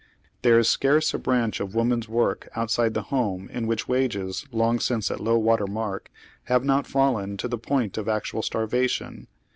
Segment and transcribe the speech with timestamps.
[0.41, 4.47] There is scarce a branch of woman's work ontside of the liome in which wages,
[4.51, 6.09] long since at low water mark,
[6.45, 9.27] have not fallen to the point of actual starvation.